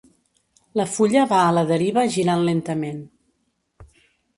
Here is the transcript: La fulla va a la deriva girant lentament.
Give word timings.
La 0.81 0.87
fulla 0.93 1.27
va 1.35 1.43
a 1.49 1.53
la 1.59 1.65
deriva 1.75 2.07
girant 2.19 2.45
lentament. 2.51 3.01